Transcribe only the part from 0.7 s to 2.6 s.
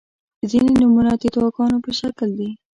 نومونه د دعاګانو په شکل دي.